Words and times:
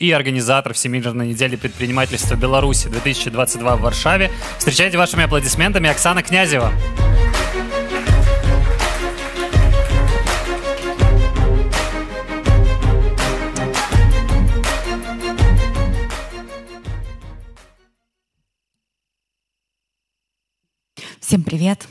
и 0.00 0.10
организатор 0.12 0.72
Всемирной 0.74 1.28
недели 1.28 1.56
предпринимательства 1.56 2.34
Беларуси 2.36 2.88
2022 2.88 3.76
в 3.76 3.80
Варшаве. 3.80 4.30
Встречайте 4.58 4.98
вашими 4.98 5.24
аплодисментами 5.24 5.88
Оксана 5.88 6.22
Князева. 6.22 6.72
Всем 21.20 21.42
привет! 21.42 21.86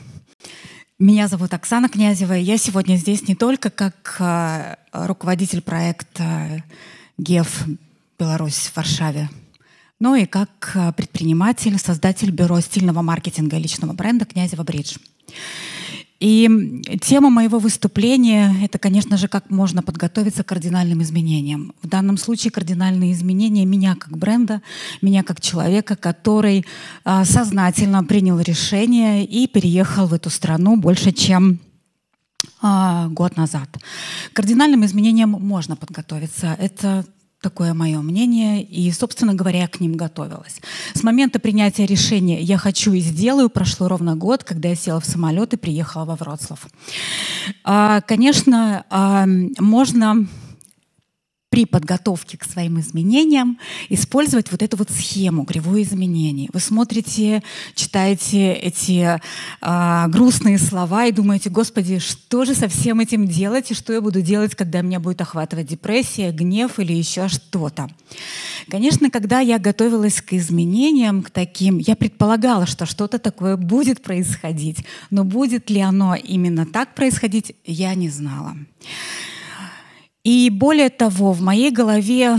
Меня 0.98 1.28
зовут 1.28 1.54
Оксана 1.54 1.88
Князева. 1.88 2.32
Я 2.32 2.58
сегодня 2.58 2.96
здесь 2.96 3.28
не 3.28 3.36
только 3.36 3.70
как 3.70 4.16
э, 4.18 4.74
руководитель 4.92 5.62
проекта 5.62 6.64
ГЕФ 7.18 7.66
«Беларусь 8.18 8.70
в 8.72 8.76
Варшаве», 8.76 9.28
но 10.00 10.14
и 10.14 10.26
как 10.26 10.72
э, 10.74 10.92
предприниматель, 10.92 11.78
создатель 11.78 12.30
бюро 12.30 12.60
стильного 12.60 13.02
маркетинга 13.02 13.56
и 13.56 13.62
личного 13.62 13.92
бренда 13.92 14.24
«Князева 14.24 14.62
Бридж». 14.62 14.96
И 16.20 16.82
тема 17.00 17.30
моего 17.30 17.60
выступления— 17.60 18.52
это, 18.62 18.78
конечно 18.78 19.16
же, 19.16 19.28
как 19.28 19.50
можно 19.50 19.84
подготовиться 19.84 20.42
к 20.42 20.48
кардинальным 20.48 21.00
изменениям. 21.02 21.72
В 21.80 21.86
данном 21.86 22.16
случае 22.16 22.50
кардинальные 22.50 23.12
изменения 23.12 23.64
меня 23.64 23.94
как 23.94 24.18
бренда, 24.18 24.60
меня 25.00 25.22
как 25.22 25.40
человека, 25.40 25.94
который 25.94 26.66
а, 27.04 27.24
сознательно 27.24 28.02
принял 28.02 28.40
решение 28.40 29.24
и 29.24 29.46
переехал 29.46 30.08
в 30.08 30.14
эту 30.14 30.28
страну 30.28 30.76
больше, 30.76 31.12
чем 31.12 31.60
а, 32.60 33.06
год 33.08 33.36
назад. 33.36 33.68
К 34.32 34.36
кардинальным 34.36 34.84
изменениям 34.84 35.30
можно 35.30 35.76
подготовиться. 35.76 36.56
Это 36.58 37.04
Такое 37.40 37.72
мое 37.72 38.00
мнение, 38.00 38.64
и, 38.64 38.90
собственно 38.90 39.32
говоря, 39.32 39.60
я 39.60 39.68
к 39.68 39.78
ним 39.78 39.94
готовилась. 39.94 40.60
С 40.94 41.04
момента 41.04 41.38
принятия 41.38 41.86
решения 41.86 42.40
«я 42.40 42.58
хочу 42.58 42.92
и 42.92 42.98
сделаю» 42.98 43.48
прошло 43.48 43.86
ровно 43.86 44.16
год, 44.16 44.42
когда 44.42 44.70
я 44.70 44.74
села 44.74 44.98
в 44.98 45.04
самолет 45.04 45.54
и 45.54 45.56
приехала 45.56 46.04
во 46.04 46.16
Вроцлав. 46.16 46.66
А, 47.62 48.00
конечно, 48.00 48.84
а, 48.90 49.24
можно 49.60 50.26
при 51.58 51.64
подготовке 51.64 52.38
к 52.38 52.44
своим 52.44 52.78
изменениям 52.78 53.58
использовать 53.88 54.52
вот 54.52 54.62
эту 54.62 54.76
вот 54.76 54.90
схему 54.90 55.44
кривой 55.44 55.82
изменений. 55.82 56.48
Вы 56.52 56.60
смотрите, 56.60 57.42
читаете 57.74 58.52
эти 58.52 59.20
э, 59.60 60.06
грустные 60.06 60.58
слова 60.58 61.06
и 61.06 61.10
думаете, 61.10 61.50
Господи, 61.50 61.98
что 61.98 62.44
же 62.44 62.54
со 62.54 62.68
всем 62.68 63.00
этим 63.00 63.26
делать 63.26 63.72
и 63.72 63.74
что 63.74 63.92
я 63.92 64.00
буду 64.00 64.22
делать, 64.22 64.54
когда 64.54 64.82
меня 64.82 65.00
будет 65.00 65.20
охватывать 65.20 65.66
депрессия, 65.66 66.30
гнев 66.30 66.78
или 66.78 66.92
еще 66.92 67.26
что-то. 67.26 67.88
Конечно, 68.70 69.10
когда 69.10 69.40
я 69.40 69.58
готовилась 69.58 70.22
к 70.22 70.34
изменениям, 70.34 71.24
к 71.24 71.30
таким, 71.30 71.78
я 71.78 71.96
предполагала, 71.96 72.66
что 72.66 72.86
что-то 72.86 73.18
такое 73.18 73.56
будет 73.56 74.00
происходить, 74.00 74.84
но 75.10 75.24
будет 75.24 75.70
ли 75.70 75.80
оно 75.80 76.14
именно 76.14 76.66
так 76.66 76.94
происходить, 76.94 77.56
я 77.64 77.96
не 77.96 78.10
знала. 78.10 78.54
И 80.24 80.50
более 80.50 80.90
того, 80.90 81.32
в 81.32 81.40
моей 81.40 81.70
голове 81.70 82.38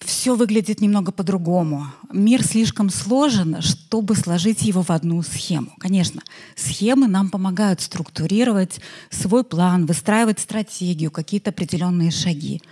все 0.00 0.34
выглядит 0.34 0.80
немного 0.80 1.12
по-другому. 1.12 1.86
Мир 2.10 2.42
слишком 2.42 2.88
сложен, 2.88 3.60
чтобы 3.60 4.16
сложить 4.16 4.62
его 4.62 4.82
в 4.82 4.90
одну 4.90 5.22
схему. 5.22 5.72
Конечно, 5.78 6.22
схемы 6.56 7.08
нам 7.08 7.28
помогают 7.28 7.82
структурировать 7.82 8.80
свой 9.10 9.44
план, 9.44 9.84
выстраивать 9.84 10.40
стратегию, 10.40 11.10
какие-то 11.10 11.50
определенные 11.50 12.10
шаги. 12.10 12.62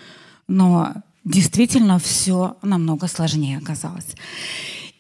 Но 0.48 0.95
действительно 1.25 1.98
все 1.98 2.57
намного 2.63 3.07
сложнее 3.07 3.59
оказалось. 3.59 4.15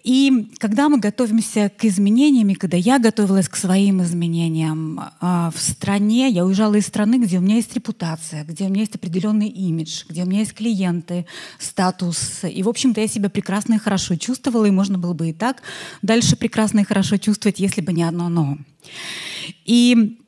И 0.06 0.52
когда 0.58 0.88
мы 0.88 1.00
готовимся 1.00 1.68
к 1.68 1.84
изменениям, 1.84 2.48
и 2.50 2.54
когда 2.54 2.76
я 2.76 3.00
готовилась 3.00 3.48
к 3.48 3.56
своим 3.56 4.00
изменениям 4.04 5.00
э, 5.00 5.50
в 5.52 5.58
стране, 5.58 6.28
я 6.28 6.44
уезжала 6.44 6.76
из 6.76 6.86
страны, 6.86 7.18
где 7.18 7.38
у 7.38 7.40
меня 7.40 7.56
есть 7.56 7.74
репутация, 7.74 8.44
где 8.44 8.66
у 8.66 8.68
меня 8.68 8.82
есть 8.82 8.94
определенный 8.94 9.48
имидж, 9.48 10.04
где 10.08 10.22
у 10.22 10.26
меня 10.26 10.40
есть 10.40 10.54
клиенты, 10.54 11.26
статус. 11.58 12.44
И, 12.44 12.62
в 12.62 12.68
общем-то, 12.68 13.00
я 13.00 13.08
себя 13.08 13.28
прекрасно 13.28 13.74
и 13.74 13.78
хорошо 13.78 14.14
чувствовала, 14.14 14.66
и 14.66 14.70
можно 14.70 14.96
было 14.96 15.12
бы 15.12 15.30
и 15.30 15.32
так 15.32 15.62
дальше 16.02 16.36
прекрасно 16.36 16.80
и 16.80 16.84
хорошо 16.84 17.16
чувствовать, 17.16 17.58
если 17.58 17.80
бы 17.80 17.92
не 17.92 18.04
одно 18.04 18.28
«но». 18.28 18.58
И 19.64 20.20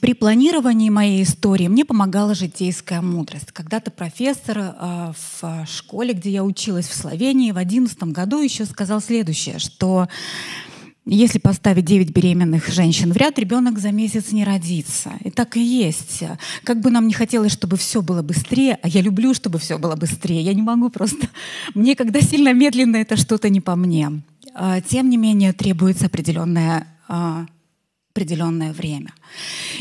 при 0.00 0.14
планировании 0.14 0.90
моей 0.90 1.22
истории 1.22 1.68
мне 1.68 1.84
помогала 1.84 2.34
житейская 2.34 3.00
мудрость. 3.00 3.52
Когда-то 3.52 3.90
профессор 3.90 4.58
э, 4.58 5.12
в 5.12 5.66
школе, 5.66 6.14
где 6.14 6.30
я 6.30 6.44
училась 6.44 6.88
в 6.88 6.94
Словении, 6.94 7.52
в 7.52 7.58
одиннадцатом 7.58 8.12
году 8.12 8.40
еще 8.40 8.64
сказал 8.64 9.00
следующее, 9.00 9.58
что 9.58 10.08
если 11.06 11.38
поставить 11.38 11.84
9 11.84 12.12
беременных 12.12 12.68
женщин 12.68 13.12
в 13.12 13.16
ряд, 13.16 13.38
ребенок 13.38 13.78
за 13.78 13.92
месяц 13.92 14.32
не 14.32 14.42
родится. 14.42 15.12
И 15.22 15.30
так 15.30 15.56
и 15.56 15.62
есть. 15.62 16.24
Как 16.62 16.80
бы 16.80 16.90
нам 16.90 17.06
не 17.06 17.12
хотелось, 17.12 17.52
чтобы 17.52 17.76
все 17.76 18.00
было 18.00 18.22
быстрее, 18.22 18.78
а 18.82 18.88
я 18.88 19.02
люблю, 19.02 19.34
чтобы 19.34 19.58
все 19.58 19.78
было 19.78 19.96
быстрее. 19.96 20.40
Я 20.40 20.54
не 20.54 20.62
могу 20.62 20.88
просто... 20.88 21.28
Мне, 21.74 21.94
когда 21.94 22.22
сильно 22.22 22.54
медленно, 22.54 22.96
это 22.96 23.16
что-то 23.16 23.50
не 23.50 23.60
по 23.60 23.76
мне. 23.76 24.22
А, 24.54 24.80
тем 24.80 25.10
не 25.10 25.18
менее, 25.18 25.52
требуется 25.52 26.06
определенная 26.06 26.86
а, 27.06 27.46
определенное 28.14 28.72
время. 28.72 29.12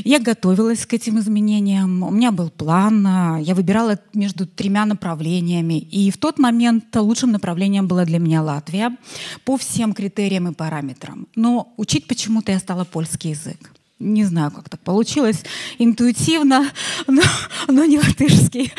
Я 0.04 0.20
готовилась 0.20 0.88
к 0.88 0.94
этим 0.94 1.20
изменениям, 1.20 2.02
у 2.02 2.10
меня 2.10 2.32
был 2.32 2.50
план, 2.50 3.06
а, 3.06 3.38
я 3.40 3.54
выбирала 3.54 4.00
между 4.16 4.48
тремя 4.48 4.86
направлениями, 4.86 5.78
и 5.80 6.10
в 6.10 6.18
тот 6.18 6.40
момент 6.40 6.86
лучшим 6.96 7.32
направлением 7.32 7.88
была 7.88 8.06
для 8.06 8.18
меня 8.18 8.42
Латвия 8.42 8.98
по 9.46 9.56
всем 9.56 9.94
критериям 9.94 10.48
и 10.48 10.54
параметрам. 10.54 11.28
Но 11.36 11.74
учить 11.78 12.08
почему-то 12.08 12.52
я 12.52 12.60
стала 12.60 12.86
польский 12.86 13.32
язык 13.32 13.70
не 14.04 14.26
знаю, 14.26 14.52
как 14.52 14.70
так 14.70 14.82
получилось, 14.82 15.44
интуитивно, 15.80 16.70
но, 17.08 17.22
но 17.68 17.86
не 17.86 17.98
латышский. 17.98 18.72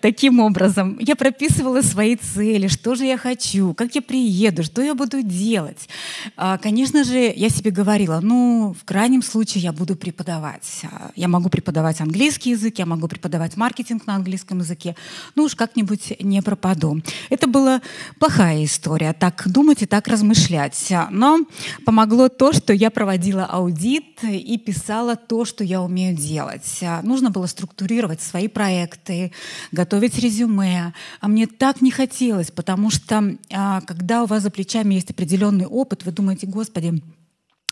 Таким 0.00 0.40
образом, 0.40 0.98
я 1.00 1.16
прописывала 1.16 1.82
свои 1.82 2.16
цели, 2.16 2.68
что 2.68 2.94
же 2.94 3.04
я 3.04 3.16
хочу, 3.16 3.74
как 3.74 3.94
я 3.94 4.02
приеду, 4.02 4.62
что 4.62 4.82
я 4.82 4.94
буду 4.94 5.22
делать. 5.22 5.88
А, 6.36 6.58
конечно 6.58 7.04
же, 7.04 7.32
я 7.34 7.48
себе 7.48 7.70
говорила, 7.70 8.20
ну, 8.20 8.74
в 8.78 8.84
крайнем 8.84 9.22
случае 9.22 9.64
я 9.64 9.72
буду 9.72 9.96
преподавать. 9.96 10.82
А, 10.84 11.10
я 11.16 11.28
могу 11.28 11.48
преподавать 11.48 12.00
английский 12.00 12.50
язык, 12.50 12.78
я 12.78 12.86
могу 12.86 13.08
преподавать 13.08 13.56
маркетинг 13.56 14.06
на 14.06 14.16
английском 14.16 14.58
языке, 14.58 14.96
ну 15.34 15.44
уж 15.44 15.54
как-нибудь 15.54 16.14
не 16.20 16.42
пропаду. 16.42 17.00
Это 17.30 17.46
была 17.46 17.80
плохая 18.18 18.64
история, 18.64 19.12
так 19.12 19.42
думать 19.46 19.82
и 19.82 19.86
так 19.86 20.08
размышлять. 20.08 20.92
Но 21.10 21.40
помогло 21.84 22.28
то, 22.28 22.52
что 22.52 22.72
я 22.72 22.90
проводила 22.90 23.44
аудит 23.44 24.22
и 24.22 24.58
писала 24.58 25.16
то, 25.16 25.44
что 25.44 25.64
я 25.64 25.80
умею 25.80 26.16
делать. 26.16 26.78
А, 26.82 27.02
нужно 27.02 27.30
было 27.30 27.46
структурировать 27.46 28.20
свои 28.20 28.48
проекты, 28.48 29.32
готовить 29.72 30.18
резюме. 30.18 30.92
А 31.20 31.28
мне 31.28 31.46
так 31.46 31.80
не 31.80 31.90
хотелось, 31.90 32.50
потому 32.50 32.90
что 32.90 33.36
а, 33.52 33.80
когда 33.82 34.22
у 34.22 34.26
вас 34.26 34.42
за 34.42 34.50
плечами 34.50 34.94
есть 34.94 35.10
определенный 35.10 35.66
опыт, 35.66 36.04
вы 36.04 36.12
думаете, 36.12 36.46
господи, 36.46 37.02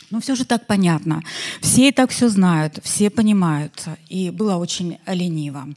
ну, 0.09 0.19
все 0.19 0.35
же 0.35 0.45
так 0.45 0.67
понятно. 0.67 1.21
Все 1.61 1.87
и 1.87 1.91
так 1.91 2.11
все 2.11 2.29
знают, 2.29 2.79
все 2.83 3.09
понимают. 3.09 3.87
И 4.09 4.29
было 4.29 4.57
очень 4.57 4.99
лениво. 5.07 5.67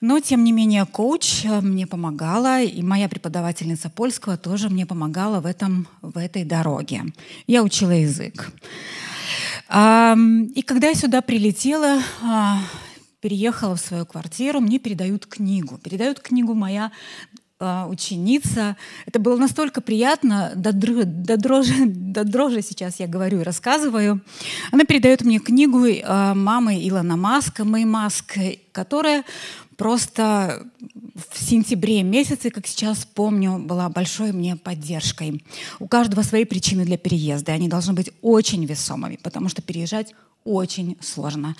Но, 0.00 0.20
тем 0.20 0.44
не 0.44 0.52
менее, 0.52 0.84
коуч 0.84 1.44
а, 1.46 1.60
мне 1.60 1.86
помогала, 1.86 2.62
и 2.62 2.82
моя 2.82 3.08
преподавательница 3.08 3.88
польского 3.88 4.36
тоже 4.36 4.68
мне 4.68 4.84
помогала 4.86 5.40
в, 5.40 5.46
этом, 5.46 5.88
в 6.02 6.18
этой 6.18 6.44
дороге. 6.44 7.04
Я 7.46 7.62
учила 7.62 7.92
язык. 7.92 8.52
И 9.68 10.62
когда 10.62 10.88
я 10.88 10.94
сюда 10.94 11.22
прилетела, 11.22 12.00
а, 12.22 12.60
переехала 13.20 13.76
в 13.76 13.80
свою 13.80 14.06
квартиру, 14.06 14.60
мне 14.60 14.78
передают 14.78 15.26
книгу. 15.26 15.78
Передают 15.78 16.20
книгу 16.20 16.54
моя 16.54 16.92
а, 17.58 17.86
ученица. 17.88 18.76
Это 19.06 19.18
было 19.18 19.36
настолько 19.36 19.80
приятно, 19.80 20.52
до, 20.54 20.72
до, 20.72 21.36
дрожи, 21.38 21.74
до 21.86 22.24
дрожи 22.24 22.60
сейчас 22.60 23.00
я 23.00 23.06
говорю 23.06 23.40
и 23.40 23.44
рассказываю. 23.44 24.20
Она 24.72 24.84
передает 24.84 25.22
мне 25.22 25.38
книгу 25.38 25.86
а, 26.04 26.34
мамы 26.34 26.86
Илона 26.86 27.16
Маска, 27.16 27.64
Мэй 27.64 27.86
Маск, 27.86 28.38
которая 28.72 29.24
просто 29.76 30.66
в 31.30 31.38
сентябре 31.38 32.02
месяце, 32.02 32.50
как 32.50 32.66
сейчас 32.66 33.06
помню, 33.06 33.58
была 33.58 33.88
большой 33.88 34.32
мне 34.32 34.56
поддержкой. 34.56 35.42
У 35.78 35.88
каждого 35.88 36.22
свои 36.22 36.44
причины 36.44 36.84
для 36.84 36.98
переезда, 36.98 37.52
и 37.52 37.54
они 37.54 37.68
должны 37.68 37.94
быть 37.94 38.10
очень 38.20 38.66
весомыми, 38.66 39.18
потому 39.22 39.48
что 39.48 39.62
переезжать 39.62 40.14
очень 40.44 40.96
сложно. 41.00 41.56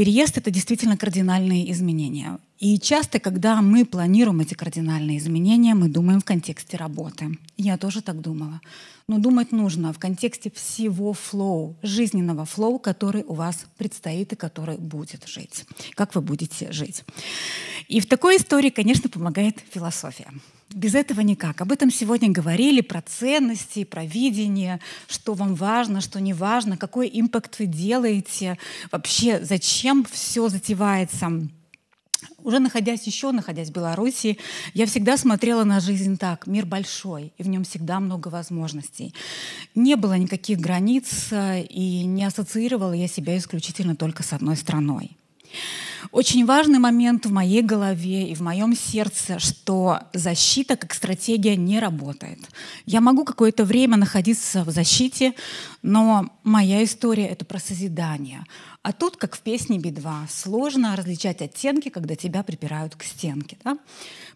Переезд— 0.00 0.34
это 0.38 0.50
действительно 0.50 0.96
кардинальные 0.96 1.70
изменения. 1.72 2.38
И 2.60 2.78
часто, 2.78 3.18
когда 3.20 3.62
мы 3.62 3.86
планируем 3.86 4.40
эти 4.40 4.52
кардинальные 4.52 5.16
изменения, 5.16 5.74
мы 5.74 5.88
думаем 5.88 6.20
в 6.20 6.26
контексте 6.26 6.76
работы. 6.76 7.38
Я 7.56 7.78
тоже 7.78 8.02
так 8.02 8.20
думала. 8.20 8.60
Но 9.08 9.18
думать 9.18 9.50
нужно 9.50 9.94
в 9.94 9.98
контексте 9.98 10.52
всего 10.54 11.14
flow, 11.14 11.74
жизненного 11.82 12.44
flow, 12.44 12.78
который 12.78 13.24
у 13.24 13.32
вас 13.32 13.64
предстоит 13.78 14.34
и 14.34 14.36
который 14.36 14.76
будет 14.76 15.26
жить. 15.26 15.64
Как 15.94 16.14
вы 16.14 16.20
будете 16.20 16.70
жить. 16.70 17.02
И 17.88 17.98
в 17.98 18.06
такой 18.06 18.36
истории, 18.36 18.68
конечно, 18.68 19.08
помогает 19.08 19.56
философия. 19.70 20.30
Без 20.68 20.94
этого 20.94 21.22
никак. 21.22 21.62
Об 21.62 21.72
этом 21.72 21.90
сегодня 21.90 22.28
говорили, 22.28 22.82
про 22.82 23.00
ценности, 23.00 23.84
про 23.84 24.04
видение, 24.04 24.80
что 25.08 25.32
вам 25.32 25.54
важно, 25.54 26.02
что 26.02 26.20
не 26.20 26.34
важно, 26.34 26.76
какой 26.76 27.10
импакт 27.10 27.58
вы 27.58 27.64
делаете, 27.64 28.58
вообще 28.92 29.42
зачем 29.42 30.04
все 30.04 30.50
затевается. 30.50 31.48
Уже 32.38 32.58
находясь 32.58 33.06
еще, 33.06 33.32
находясь 33.32 33.68
в 33.68 33.72
Беларуси, 33.72 34.38
я 34.74 34.86
всегда 34.86 35.16
смотрела 35.16 35.64
на 35.64 35.80
жизнь 35.80 36.16
так. 36.16 36.46
Мир 36.46 36.66
большой, 36.66 37.32
и 37.38 37.42
в 37.42 37.48
нем 37.48 37.64
всегда 37.64 38.00
много 38.00 38.28
возможностей. 38.28 39.14
Не 39.74 39.96
было 39.96 40.14
никаких 40.14 40.58
границ, 40.58 41.28
э, 41.30 41.62
и 41.62 42.04
не 42.04 42.24
ассоциировала 42.24 42.92
я 42.92 43.08
себя 43.08 43.36
исключительно 43.36 43.96
только 43.96 44.22
с 44.22 44.32
одной 44.32 44.56
страной. 44.56 45.16
Очень 46.12 46.46
важный 46.46 46.78
момент 46.78 47.26
в 47.26 47.32
моей 47.32 47.62
голове 47.62 48.28
и 48.28 48.34
в 48.34 48.40
моем 48.40 48.74
сердце, 48.76 49.38
что 49.38 50.00
защита 50.12 50.76
как 50.76 50.94
стратегия 50.94 51.56
не 51.56 51.78
работает. 51.78 52.38
Я 52.86 53.00
могу 53.00 53.24
какое-то 53.24 53.64
время 53.64 53.96
находиться 53.96 54.64
в 54.64 54.70
защите, 54.70 55.34
но 55.82 56.30
моя 56.44 56.82
история— 56.84 57.26
это 57.28 57.44
про 57.44 57.58
созидание. 57.58 58.44
А 58.82 58.92
тут, 58.92 59.16
как 59.16 59.36
в 59.36 59.40
песне 59.40 59.78
Би-2, 59.78 60.26
сложно 60.30 60.96
различать 60.96 61.42
оттенки, 61.42 61.90
когда 61.90 62.16
тебя 62.16 62.42
припирают 62.42 62.96
к 62.96 63.02
стенке. 63.02 63.58
Да? 63.62 63.76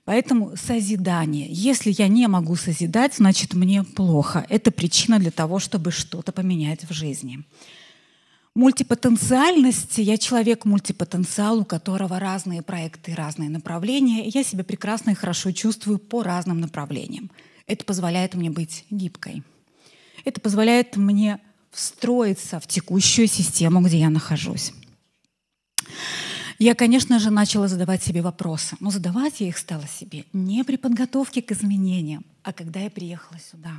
Поэтому 0.05 0.55
созидание. 0.57 1.47
Если 1.49 1.95
я 1.97 2.09
не 2.09 2.27
могу 2.29 2.55
созидать, 2.57 3.15
значит 3.15 3.55
мне 3.55 3.85
плохо. 3.85 4.45
Это 4.51 4.71
причина 4.71 5.19
для 5.19 5.31
того, 5.31 5.59
чтобы 5.59 5.91
что-то 5.91 6.31
поменять 6.33 6.85
в 6.85 6.93
жизни. 6.93 7.45
Мультипотенциальность. 8.55 9.99
Я 9.99 10.17
человек 10.17 10.65
мультипотенциал, 10.65 11.59
у 11.61 11.65
которого 11.65 12.21
разные 12.21 12.63
проекты, 12.63 13.13
разные 13.15 13.51
направления. 13.51 14.29
Я 14.29 14.45
себя 14.45 14.63
прекрасно 14.63 15.11
и 15.11 15.15
хорошо 15.15 15.51
чувствую 15.51 15.99
по 15.99 16.23
разным 16.23 16.61
направлениям. 16.61 17.33
Это 17.67 17.85
позволяет 17.85 18.35
мне 18.35 18.51
быть 18.51 18.85
гибкой. 18.91 19.43
Это 20.25 20.41
позволяет 20.41 20.97
мне 20.97 21.41
встроиться 21.73 22.61
в 22.61 22.69
текущую 22.69 23.27
систему, 23.27 23.81
где 23.81 23.99
я 23.99 24.11
нахожусь. 24.11 24.73
Я, 26.61 26.77
конечно 26.77 27.19
же, 27.19 27.31
начала 27.31 27.67
задавать 27.67 28.05
себе 28.05 28.23
вопросы, 28.23 28.77
но 28.79 28.91
задавать 28.91 29.41
я 29.41 29.49
их 29.49 29.59
стала 29.59 29.89
себе 29.89 30.25
не 30.33 30.63
при 30.63 30.77
подготовке 30.77 31.43
к 31.43 31.51
изменениям, 31.51 32.25
а 32.45 32.53
когда 32.53 32.79
я 32.79 32.91
приехала 32.91 33.41
сюда. 33.41 33.73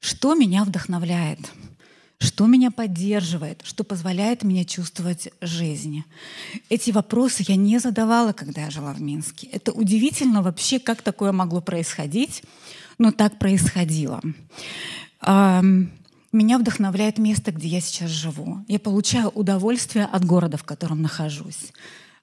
Что 0.00 0.34
меня 0.34 0.64
вдохновляет? 0.64 1.40
Что 2.18 2.46
меня 2.46 2.70
поддерживает, 2.70 3.60
что 3.64 3.84
позволяет 3.84 4.42
мне 4.42 4.64
чувствовать 4.64 5.28
жизнь? 5.40 6.02
Эти 6.70 6.90
вопросы 6.90 7.44
я 7.46 7.56
не 7.56 7.78
задавала, 7.78 8.32
когда 8.32 8.62
я 8.62 8.70
жила 8.70 8.92
в 8.94 9.02
Минске. 9.02 9.48
Это 9.48 9.72
удивительно 9.72 10.42
вообще, 10.42 10.78
как 10.78 11.02
такое 11.02 11.32
могло 11.32 11.60
происходить, 11.60 12.42
но 12.98 13.12
так 13.12 13.38
происходило. 13.38 14.22
Меня 15.22 16.58
вдохновляет 16.58 17.18
место, 17.18 17.52
где 17.52 17.68
я 17.68 17.80
сейчас 17.80 18.10
живу. 18.10 18.64
Я 18.66 18.78
получаю 18.78 19.28
удовольствие 19.28 20.06
от 20.06 20.24
города, 20.24 20.56
в 20.56 20.64
котором 20.64 21.02
нахожусь 21.02 21.72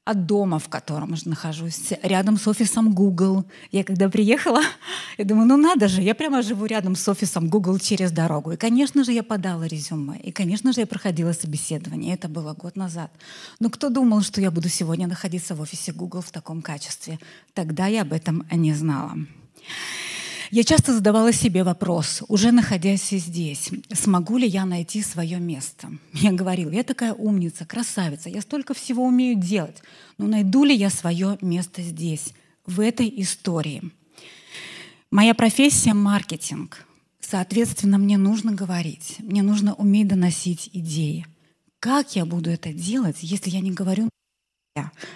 от 0.05 0.25
дома, 0.25 0.59
в 0.59 0.67
котором 0.67 1.15
же 1.15 1.29
нахожусь, 1.29 1.93
рядом 2.03 2.37
с 2.37 2.47
офисом 2.47 2.93
Google. 2.93 3.45
Я 3.71 3.83
когда 3.83 4.09
приехала, 4.09 4.61
я 5.17 5.25
думаю, 5.25 5.47
ну 5.47 5.57
надо 5.57 5.87
же, 5.87 6.01
я 6.01 6.13
прямо 6.13 6.41
живу 6.41 6.65
рядом 6.65 6.95
с 6.95 7.07
офисом 7.07 7.47
Google 7.47 7.79
через 7.79 8.11
дорогу. 8.11 8.51
И, 8.51 8.57
конечно 8.57 9.03
же, 9.03 9.13
я 9.13 9.23
подала 9.23 9.65
резюме. 9.65 10.19
И, 10.19 10.31
конечно 10.31 10.73
же, 10.73 10.81
я 10.81 10.87
проходила 10.87 11.31
собеседование. 11.31 12.13
Это 12.13 12.27
было 12.27 12.53
год 12.53 12.75
назад. 12.75 13.11
Но 13.59 13.69
кто 13.69 13.89
думал, 13.89 14.21
что 14.21 14.41
я 14.41 14.51
буду 14.51 14.67
сегодня 14.67 15.07
находиться 15.07 15.55
в 15.55 15.61
офисе 15.61 15.93
Google 15.93 16.21
в 16.21 16.31
таком 16.31 16.61
качестве? 16.61 17.17
Тогда 17.53 17.87
я 17.87 18.01
об 18.01 18.11
этом 18.11 18.45
не 18.51 18.73
знала. 18.73 19.13
Я 20.51 20.63
часто 20.63 20.93
задавала 20.93 21.31
себе 21.31 21.63
вопрос, 21.63 22.23
уже 22.27 22.51
находясь 22.51 23.09
здесь, 23.09 23.69
смогу 23.93 24.37
ли 24.37 24.47
я 24.47 24.65
найти 24.65 25.01
свое 25.01 25.39
место? 25.39 25.89
Я 26.13 26.31
говорила, 26.31 26.71
я 26.71 26.83
такая 26.83 27.13
умница, 27.13 27.65
красавица, 27.65 28.29
я 28.29 28.41
столько 28.41 28.73
всего 28.73 29.05
умею 29.05 29.39
делать, 29.39 29.81
но 30.17 30.27
найду 30.27 30.63
ли 30.63 30.75
я 30.75 30.89
свое 30.89 31.37
место 31.41 31.81
здесь, 31.81 32.33
в 32.65 32.79
этой 32.79 33.11
истории? 33.21 33.91
Моя 35.11 35.33
профессия— 35.33 35.93
маркетинг. 35.93 36.85
Соответственно, 37.19 37.97
мне 37.97 38.17
нужно 38.17 38.51
говорить, 38.51 39.17
мне 39.19 39.41
нужно 39.43 39.73
уметь 39.73 40.07
доносить 40.07 40.69
идеи. 40.73 41.25
Как 41.79 42.15
я 42.15 42.25
буду 42.25 42.49
это 42.49 42.71
делать, 42.73 43.17
если 43.21 43.49
я 43.49 43.59
не 43.59 43.71
говорю 43.71 44.09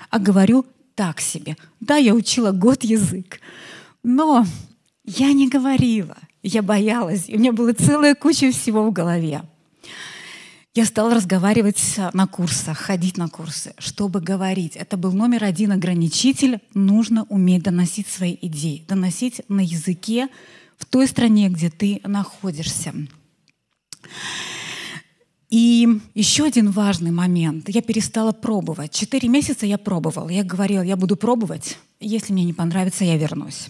а 0.10 0.20
говорю 0.20 0.66
так 0.96 1.20
себе? 1.20 1.58
Да, 1.80 1.98
я 1.98 2.14
учила 2.14 2.52
год 2.52 2.84
язык, 2.84 3.40
но 4.04 4.46
я 5.08 5.32
не 5.32 5.48
говорила, 5.48 6.18
я 6.44 6.62
боялась, 6.62 7.24
и 7.28 7.36
у 7.36 7.40
меня 7.40 7.54
была 7.54 7.74
целая 7.74 8.14
куча 8.14 8.52
всего 8.52 8.86
в 8.86 8.92
голове. 8.92 9.42
Я 10.76 10.86
стала 10.86 11.16
разговаривать 11.16 11.82
на 12.14 12.28
курсах, 12.28 12.78
ходить 12.78 13.18
на 13.18 13.30
курсы, 13.30 13.74
чтобы 13.80 14.20
говорить. 14.20 14.76
Это 14.76 14.96
был 14.96 15.14
номер 15.14 15.46
один 15.46 15.72
ограничитель. 15.72 16.60
Нужно 16.76 17.24
уметь 17.30 17.64
доносить 17.64 18.08
свои 18.08 18.38
идеи, 18.42 18.86
доносить 18.88 19.42
на 19.48 19.62
языке 19.62 20.28
в 20.78 20.86
той 20.86 21.08
стране, 21.08 21.50
где 21.50 21.72
ты 21.72 22.00
находишься. 22.04 22.94
И 25.50 25.88
еще 26.14 26.44
один 26.44 26.70
важный 26.70 27.12
момент. 27.12 27.70
Я 27.70 27.82
перестала 27.82 28.34
пробовать. 28.34 28.92
Четыре 28.92 29.30
месяца 29.30 29.66
я 29.66 29.80
пробовала. 29.80 30.30
Я 30.30 30.44
говорила, 30.44 30.84
я 30.84 30.98
буду 30.98 31.16
пробовать. 31.16 31.80
Если 32.00 32.34
мне 32.34 32.44
не 32.44 32.54
понравится, 32.54 33.04
я 33.04 33.18
вернусь 33.18 33.70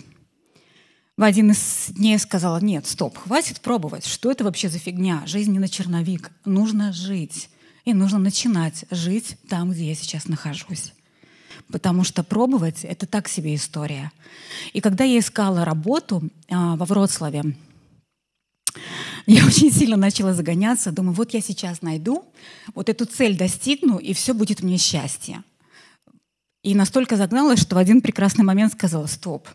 в 1.18 1.24
один 1.24 1.52
из 1.52 1.88
дней 1.90 2.19
сказала, 2.19 2.60
нет, 2.60 2.86
стоп, 2.86 3.18
хватит 3.18 3.60
пробовать. 3.62 4.06
Что 4.06 4.31
это 4.31 4.44
вообще 4.44 4.69
за 4.69 4.78
фигня? 4.78 5.24
Жизнь 5.25 5.52
не 5.52 5.58
на 5.58 5.68
черновик. 5.68 6.31
Нужно 6.46 6.94
жить. 6.94 7.50
И 7.86 7.94
нужно 7.94 8.19
начинать 8.19 8.86
жить 8.92 9.38
там, 9.50 9.72
где 9.72 9.88
я 9.88 9.96
сейчас 9.96 10.28
нахожусь. 10.28 10.94
Потому 11.72 12.04
что 12.04 12.24
пробовать— 12.24 12.80
это 12.84 13.08
так 13.08 13.28
себе 13.28 13.56
история. 13.56 14.12
И 14.74 14.80
когда 14.80 15.06
я 15.06 15.18
искала 15.18 15.66
работу 15.66 16.30
а, 16.50 16.75
во 16.75 16.86
Вроцлаве, 16.86 17.44
я 19.25 19.46
очень 19.46 19.72
сильно 19.72 19.98
начала 19.98 20.36
загоняться. 20.36 20.92
Думаю, 20.92 21.16
вот 21.16 21.34
я 21.34 21.42
сейчас 21.42 21.81
найду, 21.81 22.25
вот 22.75 22.90
эту 22.90 23.06
цель 23.06 23.36
достигну, 23.36 23.98
и 23.98 24.13
все 24.13 24.34
будет 24.34 24.62
мне 24.62 24.78
счастье. 24.78 25.44
И 26.62 26.75
настолько 26.75 27.18
загналась, 27.18 27.60
что 27.60 27.75
в 27.75 27.80
один 27.80 28.02
прекрасный 28.02 28.46
момент 28.46 28.74
сказала, 28.74 29.08
стоп, 29.08 29.48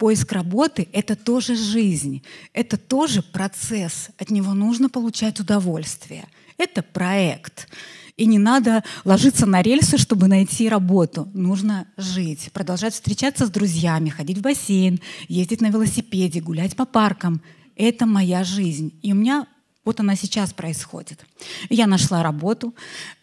Поиск 0.00 0.32
работы— 0.32 0.88
это 0.94 1.14
тоже 1.14 1.54
жизнь, 1.54 2.22
это 2.54 2.78
тоже 2.78 3.20
процесс, 3.20 4.08
от 4.16 4.30
него 4.30 4.54
нужно 4.54 4.88
получать 4.88 5.40
удовольствие. 5.40 6.24
Это 6.56 6.82
проект. 6.82 7.68
И 8.16 8.24
не 8.24 8.38
надо 8.38 8.82
ложиться 9.04 9.44
на 9.44 9.60
рельсы, 9.60 9.98
чтобы 9.98 10.26
найти 10.26 10.70
работу. 10.70 11.28
Нужно 11.34 11.86
жить, 11.98 12.48
продолжать 12.54 12.94
встречаться 12.94 13.44
с 13.44 13.50
друзьями, 13.50 14.08
ходить 14.08 14.38
в 14.38 14.40
бассейн, 14.40 15.00
ездить 15.28 15.60
на 15.60 15.68
велосипеде, 15.68 16.40
гулять 16.40 16.76
по 16.76 16.86
паркам. 16.86 17.42
Это 17.76 18.06
моя 18.06 18.42
жизнь. 18.42 18.98
И 19.02 19.12
у 19.12 19.16
меня 19.16 19.46
вот 19.84 20.00
она 20.00 20.16
сейчас 20.16 20.54
происходит. 20.54 21.26
Я 21.68 21.86
нашла 21.86 22.22
работу 22.22 22.74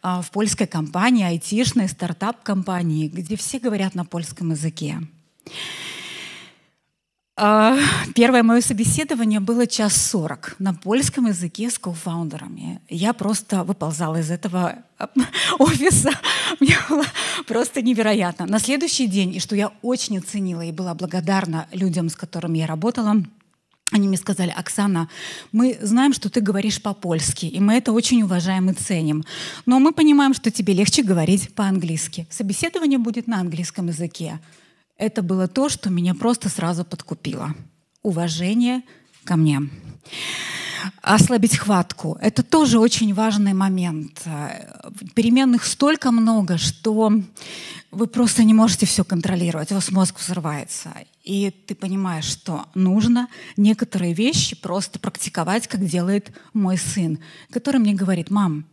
а, 0.04 0.22
в 0.22 0.30
польской 0.30 0.68
компании, 0.68 1.26
айтишной, 1.26 1.90
стартап-компании, 1.90 3.08
где 3.08 3.36
все 3.36 3.58
говорят 3.58 3.96
на 3.96 4.06
польском 4.06 4.52
языке. 4.52 5.00
А, 7.40 7.78
первое 8.16 8.42
мое 8.42 8.62
собеседование 8.62 9.40
было 9.40 9.68
час 9.68 9.96
сорок 9.96 10.56
на 10.58 10.74
польском 10.74 11.28
языке 11.28 11.70
с 11.70 11.78
кофаундерами. 11.78 12.82
Я 12.90 13.14
просто 13.14 13.64
выползала 13.64 14.18
из 14.18 14.32
этого 14.32 14.80
офиса. 15.60 16.12
Мне 16.60 16.76
было 16.90 17.06
просто 17.46 17.84
невероятно. 17.84 18.48
На 18.48 18.60
следующий 18.60 19.06
день, 19.06 19.36
и 19.36 19.40
что 19.40 19.56
я 19.56 19.72
очень 19.84 20.18
оценила 20.18 20.62
и 20.62 20.72
была 20.72 20.96
благодарна 20.96 21.68
людям, 21.72 22.10
с 22.10 22.16
которыми 22.16 22.58
я 22.58 22.66
работала, 22.66 23.24
они 23.92 24.10
мне 24.10 24.18
сказали, 24.18 24.54
Оксана, 24.54 25.08
мы 25.54 25.78
знаем, 25.82 26.12
что 26.12 26.30
ты 26.30 26.42
говоришь 26.42 26.82
по-польски, 26.82 27.46
и 27.46 27.62
мы 27.62 27.76
это 27.76 27.94
очень 27.94 28.22
уважаем 28.22 28.70
и 28.70 28.74
ценим. 28.74 29.24
Но 29.66 29.80
мы 29.80 29.94
понимаем, 29.94 30.34
что 30.34 30.52
тебе 30.52 30.74
легче 30.74 31.04
говорить 31.04 31.56
по-английски. 31.56 32.28
Собеседование 32.30 33.00
будет 33.00 33.28
на 33.28 33.40
английском 33.40 33.88
языке. 33.88 34.42
Это 34.98 35.22
было 35.22 35.48
то, 35.48 35.70
что 35.70 35.90
меня 35.90 36.16
просто 36.16 36.50
сразу 36.50 36.84
подкупило. 36.84 37.54
Уважение 38.02 38.82
ко 39.24 39.36
мне. 39.36 39.62
Ослабить 41.02 41.58
хватку. 41.58 42.18
Это 42.22 42.44
тоже 42.44 42.80
очень 42.80 43.14
важный 43.14 43.54
момент. 43.54 44.24
Переменных 45.14 45.66
столько 45.66 46.12
много, 46.12 46.58
что 46.58 47.12
вы 47.92 48.08
просто 48.08 48.44
не 48.44 48.54
можете 48.54 48.86
все 48.86 49.04
контролировать. 49.04 49.72
У 49.72 49.76
вас 49.76 49.92
мозг 49.92 50.20
взрывается. 50.20 50.94
И 51.24 51.52
ты 51.52 51.76
понимаешь, 51.76 52.26
что 52.26 52.66
нужно 52.74 53.28
некоторые 53.56 54.14
вещи 54.14 54.56
просто 54.56 54.98
практиковать, 54.98 55.68
как 55.68 55.86
делает 55.86 56.32
мой 56.54 56.78
сын, 56.78 57.20
который 57.52 57.80
мне 57.80 57.94
говорит, 57.94 58.30
мам, 58.30 58.66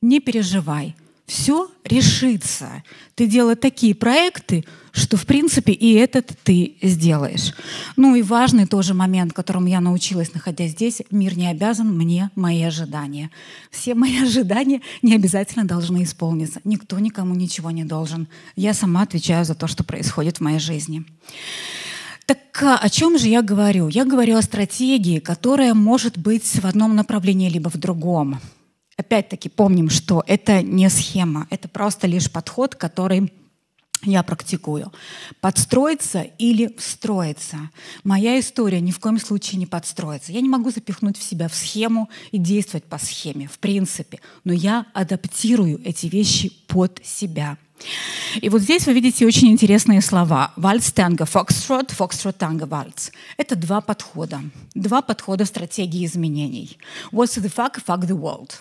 не 0.00 0.20
переживай, 0.20 0.94
все 1.26 1.70
решится. 1.84 2.82
Ты 3.14 3.26
делаешь 3.26 3.58
такие 3.60 3.94
проекты, 3.94 4.64
что, 4.92 5.16
в 5.16 5.24
принципе, 5.24 5.72
и 5.72 5.94
этот 5.94 6.32
ты 6.42 6.76
сделаешь. 6.82 7.54
Ну 7.96 8.14
и 8.14 8.22
важный 8.22 8.66
тоже 8.66 8.92
момент, 8.92 9.32
которому 9.32 9.66
я 9.66 9.80
научилась, 9.80 10.34
находясь 10.34 10.72
здесь, 10.72 11.02
мир 11.10 11.36
не 11.36 11.48
обязан 11.48 11.88
мне 11.96 12.30
мои 12.36 12.62
ожидания. 12.62 13.30
Все 13.70 13.94
мои 13.94 14.18
ожидания 14.22 14.82
не 15.00 15.14
обязательно 15.14 15.64
должны 15.64 16.02
исполниться. 16.02 16.60
Никто 16.64 16.98
никому 16.98 17.34
ничего 17.34 17.70
не 17.70 17.84
должен. 17.84 18.28
Я 18.56 18.74
сама 18.74 19.02
отвечаю 19.02 19.44
за 19.44 19.54
то, 19.54 19.66
что 19.66 19.84
происходит 19.84 20.38
в 20.38 20.40
моей 20.40 20.58
жизни. 20.58 21.04
Так 22.26 22.62
а, 22.62 22.78
о 22.78 22.88
чем 22.88 23.18
же 23.18 23.28
я 23.28 23.42
говорю? 23.42 23.88
Я 23.88 24.04
говорю 24.04 24.36
о 24.36 24.42
стратегии, 24.42 25.18
которая 25.18 25.74
может 25.74 26.18
быть 26.18 26.44
в 26.44 26.64
одном 26.64 26.94
направлении 26.94 27.48
либо 27.48 27.68
в 27.68 27.76
другом. 27.78 28.40
Опять-таки 28.96 29.48
помним, 29.48 29.90
что 29.90 30.22
это 30.26 30.62
не 30.62 30.88
схема, 30.90 31.46
это 31.50 31.68
просто 31.68 32.06
лишь 32.06 32.30
подход, 32.30 32.74
который 32.74 33.32
я 34.04 34.22
практикую. 34.22 34.92
Подстроиться 35.40 36.22
или 36.22 36.74
встроиться. 36.76 37.70
Моя 38.04 38.38
история 38.40 38.80
ни 38.80 38.90
в 38.90 38.98
коем 38.98 39.18
случае 39.18 39.60
не 39.60 39.66
подстроится. 39.66 40.32
Я 40.32 40.40
не 40.40 40.48
могу 40.48 40.70
запихнуть 40.70 41.16
в 41.16 41.22
себя 41.22 41.48
в 41.48 41.54
схему 41.54 42.10
и 42.32 42.38
действовать 42.38 42.84
по 42.84 42.98
схеме, 42.98 43.46
в 43.46 43.58
принципе. 43.58 44.18
Но 44.44 44.52
я 44.52 44.86
адаптирую 44.92 45.80
эти 45.84 46.06
вещи 46.06 46.50
под 46.66 47.00
себя. 47.04 47.58
И 48.40 48.48
вот 48.48 48.62
здесь 48.62 48.86
вы 48.86 48.92
видите 48.92 49.26
очень 49.26 49.50
интересные 49.50 50.00
слова. 50.00 50.52
Вальс, 50.56 50.92
танго, 50.92 51.24
фокстрот, 51.24 51.90
фокстрот, 51.90 52.36
танго, 52.36 52.64
вальс. 52.64 53.12
Это 53.36 53.56
два 53.56 53.80
подхода. 53.80 54.40
Два 54.74 55.02
подхода 55.02 55.44
в 55.44 55.48
стратегии 55.48 56.04
изменений. 56.06 56.78
What's 57.12 57.40
the 57.40 57.52
fuck, 57.52 57.82
fuck 57.84 58.06
the 58.06 58.18
world. 58.18 58.60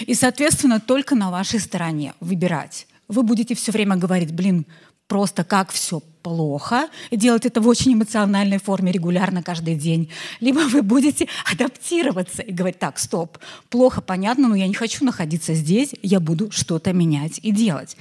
И, 0.00 0.14
соответственно, 0.14 0.80
только 0.80 1.14
на 1.14 1.30
вашей 1.30 1.60
стороне 1.60 2.14
выбирать. 2.20 2.86
Вы 3.08 3.22
будете 3.22 3.54
все 3.54 3.72
время 3.72 3.96
говорить, 3.96 4.32
блин, 4.32 4.66
просто 5.06 5.44
как 5.44 5.70
все 5.70 6.00
плохо, 6.22 6.88
и 7.10 7.16
делать 7.16 7.46
это 7.46 7.60
в 7.60 7.68
очень 7.68 7.94
эмоциональной 7.94 8.58
форме 8.58 8.90
регулярно 8.90 9.42
каждый 9.42 9.76
день. 9.76 10.10
Либо 10.40 10.58
вы 10.60 10.82
будете 10.82 11.28
адаптироваться 11.50 12.42
и 12.42 12.52
говорить, 12.52 12.80
так, 12.80 12.98
стоп, 12.98 13.38
плохо, 13.68 14.00
понятно, 14.00 14.48
но 14.48 14.56
я 14.56 14.66
не 14.66 14.74
хочу 14.74 15.04
находиться 15.04 15.54
здесь, 15.54 15.94
я 16.02 16.18
буду 16.18 16.50
что-то 16.50 16.92
менять 16.92 17.38
и 17.42 17.52
делать. 17.52 17.96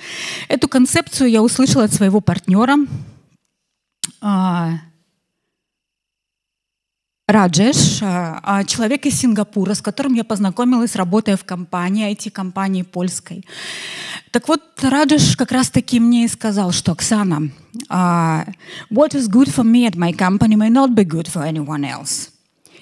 Эту 0.48 0.68
концепцию 0.68 1.30
я 1.30 1.44
услышала 1.44 1.84
от 1.84 1.94
своего 1.94 2.20
партнера, 2.20 2.77
а, 4.22 4.80
Раджеш, 7.27 8.03
а, 8.03 8.39
а, 8.44 8.63
человек 8.65 9.08
из 9.08 9.20
Сингапура, 9.20 9.74
с 9.74 9.82
которым 9.82 10.13
я 10.13 10.24
познакомилась, 10.24 10.96
работая 10.96 11.38
в 11.38 11.44
компании, 11.44 12.12
IT-компании 12.12 12.84
польской. 12.84 13.44
Так 14.29 14.48
вот, 14.48 14.62
Раджеш 14.84 15.36
как 15.36 15.51
раз-таки 15.51 16.00
мне 16.00 16.25
и 16.25 16.27
сказал, 16.27 16.72
что 16.72 16.91
Оксана, 16.91 17.50
uh, 17.89 18.48
what 18.91 19.15
is 19.15 19.27
good 19.27 19.48
for 19.48 19.63
me 19.63 19.88
at 19.88 19.96
my 19.96 20.15
company 20.15 20.55
may 20.55 20.70
not 20.70 20.94
be 20.94 21.03
good 21.03 21.27
for 21.27 21.41
anyone 21.41 21.84
else. 21.84 22.29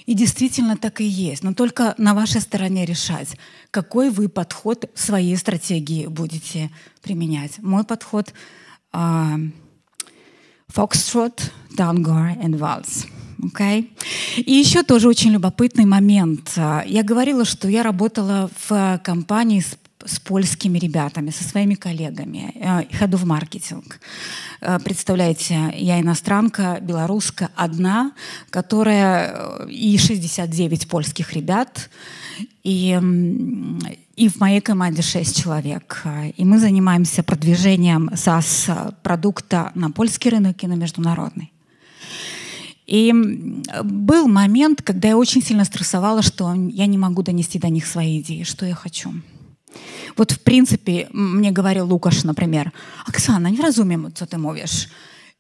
И 0.06 0.14
действительно 0.14 0.76
так 0.76 1.00
и 1.00 1.06
есть. 1.06 1.42
Но 1.44 1.54
только 1.54 1.96
на 1.98 2.14
вашей 2.14 2.42
стороне 2.42 2.86
решать, 2.86 3.38
какой 3.72 4.10
вы 4.10 4.28
подход 4.28 4.90
своей 4.94 5.38
стратегии 5.38 6.08
будете 6.08 6.70
применять. 7.02 7.60
Мой 7.60 7.86
подход 7.86 8.34
uh, 8.92 9.52
Foxtrot, 10.76 11.50
Tango 11.78 12.38
and 12.42 12.60
Waltz. 12.60 13.08
Okay. 13.46 13.90
И 14.38 14.52
еще 14.52 14.84
тоже 14.84 15.08
очень 15.08 15.32
любопытный 15.32 15.86
момент. 15.86 16.54
Я 16.56 17.04
говорила, 17.04 17.46
что 17.46 17.68
я 17.68 17.84
работала 17.84 18.50
в 18.68 19.00
компании 19.04 19.60
с 19.60 19.78
с 20.06 20.20
польскими 20.20 20.80
ребятами, 20.80 21.30
со 21.30 21.44
своими 21.44 21.76
коллегами, 21.76 22.54
ходу 22.98 23.18
в 23.18 23.26
маркетинг. 23.26 24.00
Э, 24.62 24.80
представляете, 24.80 25.74
я 25.76 26.00
иностранка, 26.00 26.80
белоруска, 26.82 27.50
одна, 27.56 28.12
которая 28.50 29.34
э, 29.66 29.70
и 29.70 29.98
69 29.98 30.88
польских 30.88 31.34
ребят, 31.34 31.90
и, 32.64 33.00
и 34.16 34.30
в 34.30 34.40
моей 34.40 34.62
команде 34.62 35.02
6 35.02 35.44
человек. 35.44 36.04
И 36.38 36.46
мы 36.46 36.60
занимаемся 36.60 37.24
продвижением 37.24 38.10
SaaS-продукта 38.10 39.72
на 39.76 39.92
польский 39.92 40.32
рынок 40.32 40.64
и 40.64 40.68
на 40.68 40.74
международный. 40.74 41.52
И 42.94 43.12
был 43.84 44.28
момент, 44.28 44.84
когда 44.84 45.08
я 45.08 45.18
очень 45.18 45.42
сильно 45.42 45.66
стрессовала, 45.66 46.22
что 46.22 46.54
я 46.54 46.86
не 46.86 47.00
могу 47.00 47.24
донести 47.24 47.58
до 47.58 47.70
них 47.70 47.88
свои 47.88 48.22
идеи, 48.22 48.44
что 48.44 48.68
я 48.68 48.76
хочу. 48.76 49.12
Вот 50.16 50.32
в 50.32 50.40
принципе 50.40 51.08
мне 51.12 51.50
говорил 51.50 51.88
Лукаш, 51.88 52.24
например, 52.24 52.72
«Оксана, 53.08 53.48
не 53.48 53.60
разумеем, 53.60 54.12
что 54.16 54.28
ты 54.28 54.38
mówisz». 54.38 54.90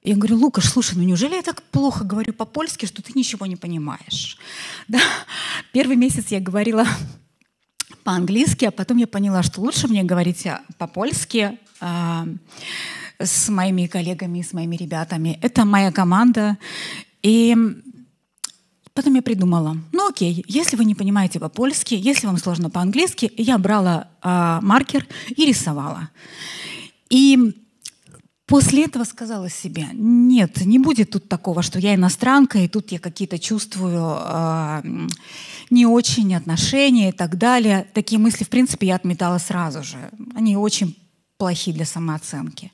Я 0.01 0.15
говорю, 0.15 0.37
Лукаш, 0.37 0.65
слушай, 0.65 0.95
ну 0.97 1.03
неужели 1.03 1.35
я 1.35 1.43
так 1.43 1.61
плохо 1.61 2.03
говорю 2.03 2.33
по-польски, 2.33 2.87
что 2.87 3.03
ты 3.03 3.11
ничего 3.13 3.45
не 3.45 3.55
понимаешь? 3.55 4.39
Да? 4.87 4.99
Первый 5.71 5.95
месяц 5.95 6.31
я 6.31 6.39
говорила 6.39 6.87
по-английски, 8.03 8.65
а 8.65 8.71
потом 8.71 8.97
я 8.97 9.05
поняла, 9.05 9.43
что 9.43 9.61
лучше 9.61 9.87
мне 9.87 10.03
говорить 10.03 10.47
по-польски 10.79 11.59
э, 11.81 12.25
с 13.19 13.49
моими 13.49 13.85
коллегами, 13.85 14.41
с 14.41 14.53
моими 14.53 14.75
ребятами. 14.75 15.37
Это 15.43 15.65
моя 15.65 15.91
команда, 15.91 16.57
и 17.23 17.55
потом 18.93 19.15
я 19.15 19.21
придумала, 19.21 19.77
ну 19.91 20.09
окей, 20.09 20.43
если 20.47 20.75
вы 20.75 20.85
не 20.85 20.93
понимаете 20.93 21.39
по-польски, 21.39 21.95
если 21.95 22.27
вам 22.27 22.37
сложно 22.37 22.69
по-английски, 22.69 23.31
я 23.37 23.57
брала 23.57 24.09
э, 24.21 24.59
маркер 24.61 25.07
и 25.35 25.45
рисовала. 25.45 26.09
И 27.09 27.37
после 28.45 28.85
этого 28.85 29.05
сказала 29.05 29.49
себе, 29.49 29.87
нет, 29.93 30.65
не 30.65 30.79
будет 30.79 31.11
тут 31.11 31.29
такого, 31.29 31.63
что 31.63 31.79
я 31.79 31.95
иностранка, 31.95 32.59
и 32.59 32.67
тут 32.67 32.91
я 32.91 32.99
какие-то 32.99 33.39
чувствую 33.39 34.17
э, 34.19 35.07
не 35.69 35.85
очень 35.85 36.35
отношения 36.35 37.09
и 37.09 37.13
так 37.13 37.37
далее. 37.37 37.87
Такие 37.93 38.19
мысли, 38.19 38.43
в 38.43 38.49
принципе, 38.49 38.87
я 38.87 38.95
отметала 38.95 39.37
сразу 39.37 39.81
же. 39.83 39.97
Они 40.35 40.57
очень 40.57 40.95
плохи 41.37 41.71
для 41.71 41.85
самооценки. 41.85 42.71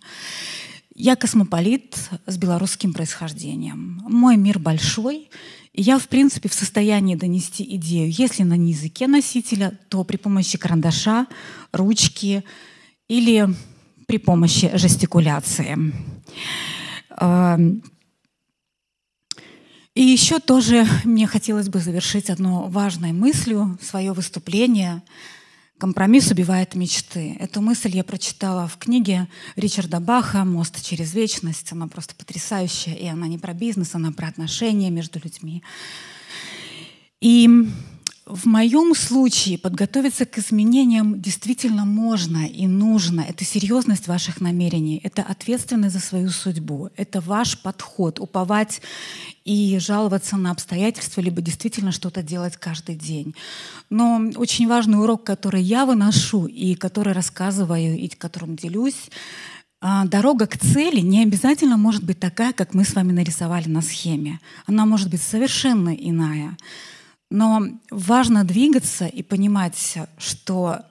Я 1.02 1.16
космополит 1.16 1.96
с 2.26 2.38
белорусским 2.38 2.94
происхождением. 2.94 4.04
Мой 4.10 4.36
мир 4.36 4.60
большой, 4.60 5.30
и 5.72 5.82
я, 5.82 5.98
в 5.98 6.10
принципе, 6.10 6.50
в 6.50 6.54
состоянии 6.54 7.16
донести 7.16 7.64
идею. 7.78 8.12
Если 8.12 8.44
на 8.44 8.56
языке 8.56 9.08
носителя, 9.08 9.80
то 9.88 10.04
при 10.04 10.18
помощи 10.18 10.58
карандаша, 10.58 11.28
ручки 11.72 12.44
или 13.08 13.48
при 14.08 14.18
помощи 14.18 14.72
жестикуляции. 14.74 15.94
Эм, 17.22 17.82
и 19.96 20.02
еще 20.02 20.40
тоже 20.40 20.86
мне 21.06 21.28
хотелось 21.28 21.70
бы 21.70 21.80
завершить 21.80 22.30
одной 22.30 22.70
важной 22.70 23.14
мыслью 23.14 23.80
свое 23.82 24.12
выступление– 24.12 25.02
Компромисс 25.80 26.30
убивает 26.30 26.76
мечты. 26.76 27.38
Эту 27.40 27.62
мысль 27.62 27.96
я 27.96 28.04
прочитала 28.04 28.68
в 28.68 28.78
книге 28.78 29.30
Ричарда 29.56 30.02
Баха 30.02 30.44
«Мост 30.44 30.84
через 30.84 31.14
вечность». 31.14 31.72
Она 31.72 31.88
просто 31.88 32.14
потрясающая, 32.16 32.94
и 32.96 33.08
она 33.08 33.28
не 33.28 33.38
про 33.38 33.54
бизнес, 33.54 33.96
она 33.96 34.12
про 34.12 34.28
отношения 34.28 34.90
между 34.90 35.20
людьми. 35.20 35.64
И 37.22 37.48
в 38.30 38.46
моем 38.46 38.96
случае 38.96 39.58
подготовиться 39.58 40.26
к 40.26 40.38
изменениям 40.38 41.20
действительно 41.20 41.84
можно 41.84 42.46
и 42.46 42.68
нужно. 42.68 43.22
Это 43.22 43.44
серьезность 43.44 44.08
ваших 44.08 44.40
намерений, 44.40 45.02
это 45.04 45.24
ответственность 45.24 45.96
за 45.96 46.00
свою 46.00 46.30
судьбу, 46.30 46.90
это 46.96 47.22
ваш 47.22 47.60
подход, 47.60 48.20
уповать 48.20 48.82
и 49.46 49.80
жаловаться 49.80 50.38
на 50.38 50.52
обстоятельства, 50.52 51.22
либо 51.22 51.42
действительно 51.42 51.92
что-то 51.92 52.22
делать 52.22 52.56
каждый 52.56 52.96
день. 52.96 53.34
Но 53.90 54.22
очень 54.36 54.68
важный 54.68 55.00
урок, 55.00 55.24
который 55.24 55.64
я 55.64 55.86
выношу 55.86 56.46
и 56.46 56.76
который 56.76 57.14
рассказываю, 57.14 57.98
и 57.98 58.08
которым 58.10 58.56
делюсь, 58.56 59.10
а, 59.82 60.06
Дорога 60.06 60.46
к 60.46 60.58
цели 60.58 61.00
не 61.00 61.24
обязательно 61.24 61.78
может 61.78 62.04
быть 62.04 62.20
такая, 62.20 62.54
как 62.54 62.74
мы 62.74 62.84
с 62.84 62.94
вами 62.94 63.14
нарисовали 63.14 63.70
на 63.70 63.82
схеме. 63.82 64.40
Она 64.66 64.86
может 64.86 65.10
быть 65.10 65.22
совершенно 65.22 65.90
иная. 65.90 66.58
Но 67.30 67.68
важно 67.92 68.44
двигаться 68.44 69.06
и 69.06 69.22
понимать, 69.22 69.98
что 70.18 70.82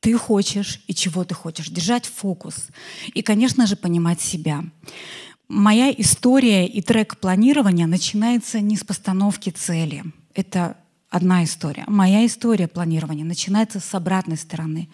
ты 0.00 0.16
хочешь 0.16 0.82
и 0.86 0.94
чего 0.94 1.24
ты 1.24 1.34
хочешь, 1.34 1.68
держать 1.68 2.06
фокус. 2.06 2.68
И, 3.14 3.22
конечно 3.22 3.66
же, 3.66 3.76
понимать 3.76 4.20
себя. 4.20 4.64
Моя 5.48 5.90
история 5.90 6.66
и 6.66 6.80
трек 6.80 7.18
планирования 7.18 7.86
начинается 7.86 8.60
не 8.60 8.76
с 8.76 8.84
постановки 8.84 9.50
цели. 9.50 10.04
Это 10.34 10.76
одна 11.10 11.42
история. 11.42 11.84
Моя 11.88 12.24
история 12.24 12.68
планирования 12.68 13.24
начинается 13.24 13.80
с 13.80 13.94
обратной 13.94 14.36
стороны. 14.36 14.88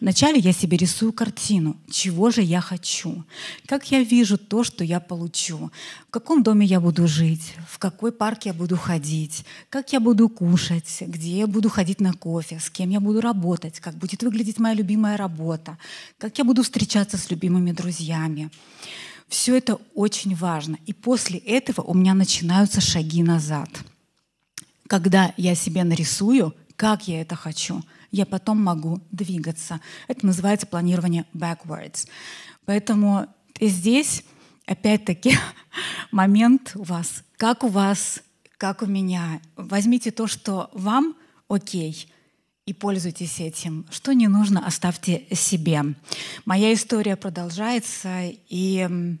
Вначале 0.00 0.38
я 0.38 0.52
себе 0.52 0.76
рисую 0.76 1.12
картину, 1.12 1.76
чего 1.90 2.30
же 2.30 2.42
я 2.42 2.60
хочу, 2.60 3.24
как 3.66 3.90
я 3.90 4.02
вижу 4.02 4.36
то, 4.36 4.64
что 4.64 4.84
я 4.84 5.00
получу, 5.00 5.70
в 6.08 6.10
каком 6.10 6.42
доме 6.42 6.66
я 6.66 6.78
буду 6.78 7.08
жить, 7.08 7.54
в 7.68 7.78
какой 7.78 8.12
парк 8.12 8.44
я 8.44 8.52
буду 8.52 8.76
ходить, 8.76 9.46
как 9.70 9.92
я 9.94 10.00
буду 10.00 10.28
кушать, 10.28 11.02
где 11.06 11.38
я 11.38 11.46
буду 11.46 11.70
ходить 11.70 12.00
на 12.00 12.12
кофе, 12.12 12.60
с 12.60 12.68
кем 12.68 12.90
я 12.90 13.00
буду 13.00 13.22
работать, 13.22 13.80
как 13.80 13.94
будет 13.94 14.22
выглядеть 14.22 14.58
моя 14.58 14.74
любимая 14.74 15.16
работа, 15.16 15.78
как 16.18 16.36
я 16.36 16.44
буду 16.44 16.62
встречаться 16.62 17.16
с 17.16 17.30
любимыми 17.30 17.72
друзьями. 17.72 18.50
Все 19.26 19.56
это 19.56 19.78
очень 19.94 20.34
важно. 20.34 20.76
И 20.84 20.92
после 20.92 21.38
этого 21.38 21.80
у 21.80 21.94
меня 21.94 22.12
начинаются 22.12 22.82
шаги 22.82 23.22
назад— 23.22 23.70
когда 24.88 25.32
я 25.36 25.54
себе 25.54 25.84
нарисую, 25.84 26.54
как 26.76 27.08
я 27.08 27.20
это 27.20 27.36
хочу, 27.36 27.82
я 28.10 28.26
потом 28.26 28.62
могу 28.62 29.00
двигаться. 29.10 29.80
Это 30.08 30.26
называется 30.26 30.66
планирование 30.66 31.24
backwards. 31.32 32.06
Поэтому 32.64 33.26
здесь, 33.60 34.24
опять-таки, 34.66 35.36
момент 36.10 36.72
у 36.74 36.82
вас, 36.82 37.24
как 37.36 37.64
у 37.64 37.68
вас, 37.68 38.22
как 38.58 38.82
у 38.82 38.86
меня. 38.86 39.40
Возьмите 39.56 40.10
то, 40.10 40.26
что 40.26 40.70
вам 40.72 41.16
окей, 41.48 42.08
и 42.66 42.72
пользуйтесь 42.72 43.40
этим. 43.40 43.86
Что 43.90 44.12
не 44.12 44.28
нужно, 44.28 44.64
оставьте 44.64 45.26
себе. 45.32 45.82
Моя 46.44 46.72
история 46.72 47.16
продолжается, 47.16 48.20
и 48.48 49.18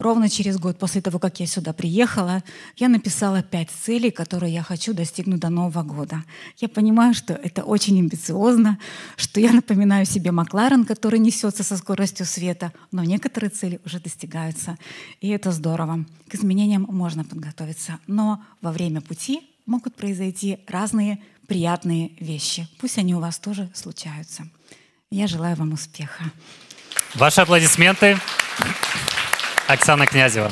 Ровно 0.00 0.28
через 0.28 0.58
год 0.58 0.78
после 0.78 1.00
того, 1.00 1.18
как 1.18 1.40
я 1.40 1.46
сюда 1.48 1.72
приехала, 1.72 2.44
я 2.76 2.88
написала 2.88 3.42
пять 3.42 3.68
целей, 3.68 4.12
которые 4.12 4.54
я 4.54 4.62
хочу 4.62 4.94
достигнуть 4.94 5.40
до 5.40 5.48
Нового 5.48 5.82
года. 5.82 6.22
Я 6.58 6.68
понимаю, 6.68 7.14
что 7.14 7.34
это 7.34 7.64
очень 7.64 7.98
амбициозно, 7.98 8.78
что 9.16 9.40
я 9.40 9.52
напоминаю 9.52 10.06
себе 10.06 10.30
Макларен, 10.30 10.84
который 10.84 11.18
несется 11.18 11.64
со 11.64 11.76
скоростью 11.76 12.26
света, 12.26 12.72
но 12.92 13.02
некоторые 13.02 13.50
цели 13.50 13.80
уже 13.84 13.98
достигаются, 13.98 14.78
и 15.20 15.30
это 15.30 15.50
здорово. 15.50 16.04
К 16.28 16.36
изменениям 16.36 16.86
можно 16.88 17.24
подготовиться, 17.24 17.98
но 18.06 18.40
во 18.62 18.70
время 18.70 19.00
пути 19.00 19.50
могут 19.66 19.96
произойти 19.96 20.60
разные 20.68 21.18
приятные 21.48 22.12
вещи. 22.20 22.68
Пусть 22.78 22.98
они 22.98 23.16
у 23.16 23.20
вас 23.20 23.40
тоже 23.40 23.68
случаются. 23.74 24.46
Я 25.10 25.26
желаю 25.26 25.56
вам 25.56 25.72
успеха. 25.72 26.22
Ваши 27.16 27.40
аплодисменты. 27.40 28.16
Оксана 29.68 30.06
Князева. 30.06 30.50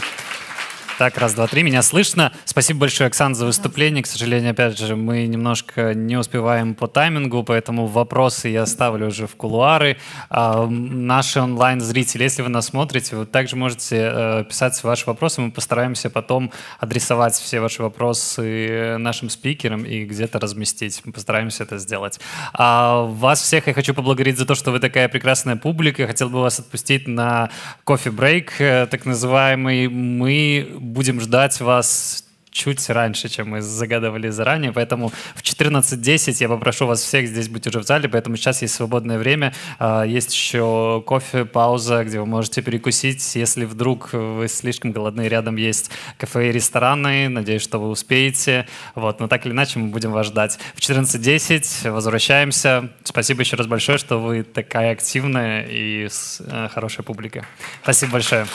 Так, 0.98 1.18
раз, 1.18 1.34
два, 1.34 1.46
три. 1.46 1.62
Меня 1.62 1.82
слышно. 1.82 2.32
Спасибо 2.46 2.80
большое, 2.80 3.08
Оксана, 3.08 3.34
за 3.34 3.44
выступление. 3.44 4.02
К 4.02 4.06
сожалению, 4.06 4.52
опять 4.52 4.78
же, 4.78 4.96
мы 4.96 5.26
немножко 5.26 5.92
не 5.92 6.16
успеваем 6.16 6.74
по 6.74 6.88
таймингу, 6.88 7.44
поэтому 7.44 7.86
вопросы 7.86 8.48
я 8.48 8.62
оставлю 8.62 9.08
уже 9.08 9.26
в 9.26 9.36
кулуары. 9.36 9.98
А, 10.30 10.66
наши 10.66 11.38
онлайн-зрители, 11.38 12.22
если 12.22 12.40
вы 12.40 12.48
нас 12.48 12.68
смотрите, 12.68 13.14
вы 13.14 13.26
также 13.26 13.56
можете 13.56 14.10
э, 14.10 14.44
писать 14.48 14.82
ваши 14.82 15.04
вопросы. 15.04 15.42
Мы 15.42 15.50
постараемся 15.50 16.08
потом 16.08 16.50
адресовать 16.80 17.34
все 17.34 17.60
ваши 17.60 17.82
вопросы 17.82 18.96
нашим 18.96 19.28
спикерам 19.28 19.84
и 19.84 20.06
где-то 20.06 20.40
разместить. 20.40 21.02
Мы 21.04 21.12
постараемся 21.12 21.64
это 21.64 21.76
сделать. 21.76 22.20
А 22.54 23.02
вас 23.02 23.42
всех 23.42 23.66
я 23.66 23.74
хочу 23.74 23.92
поблагодарить 23.92 24.38
за 24.38 24.46
то, 24.46 24.54
что 24.54 24.70
вы 24.70 24.80
такая 24.80 25.10
прекрасная 25.10 25.56
публика. 25.56 26.06
Хотел 26.06 26.30
бы 26.30 26.40
вас 26.40 26.58
отпустить 26.58 27.06
на 27.06 27.50
кофе-брейк, 27.84 28.54
э, 28.60 28.86
так 28.86 29.04
называемый. 29.04 29.88
Мы 29.88 30.85
будем 30.86 31.20
ждать 31.20 31.60
вас 31.60 32.26
чуть 32.56 32.88
раньше, 32.88 33.28
чем 33.28 33.50
мы 33.50 33.60
загадывали 33.60 34.30
заранее, 34.30 34.72
поэтому 34.72 35.12
в 35.34 35.42
14.10 35.42 36.36
я 36.40 36.48
попрошу 36.48 36.86
вас 36.86 37.02
всех 37.02 37.28
здесь 37.28 37.48
быть 37.48 37.66
уже 37.66 37.80
в 37.80 37.82
зале, 37.84 38.08
поэтому 38.08 38.36
сейчас 38.36 38.62
есть 38.62 38.74
свободное 38.74 39.18
время, 39.18 39.52
а, 39.78 40.04
есть 40.04 40.32
еще 40.32 41.02
кофе, 41.06 41.44
пауза, 41.44 42.02
где 42.04 42.18
вы 42.18 42.26
можете 42.26 42.62
перекусить, 42.62 43.36
если 43.36 43.66
вдруг 43.66 44.12
вы 44.12 44.48
слишком 44.48 44.92
голодны, 44.92 45.28
рядом 45.28 45.56
есть 45.56 45.90
кафе 46.16 46.48
и 46.48 46.52
рестораны, 46.52 47.28
надеюсь, 47.28 47.62
что 47.62 47.78
вы 47.78 47.88
успеете, 47.88 48.66
вот, 48.94 49.20
но 49.20 49.28
так 49.28 49.44
или 49.44 49.52
иначе 49.52 49.78
мы 49.78 49.88
будем 49.88 50.12
вас 50.12 50.26
ждать. 50.26 50.58
В 50.74 50.80
14.10 50.80 51.90
возвращаемся, 51.90 52.88
спасибо 53.04 53.42
еще 53.42 53.56
раз 53.56 53.66
большое, 53.66 53.98
что 53.98 54.18
вы 54.18 54.42
такая 54.44 54.92
активная 54.92 55.66
и 55.68 56.08
э, 56.08 56.68
хорошая 56.72 57.04
публика. 57.04 57.44
Спасибо 57.82 58.12
большое. 58.12 58.46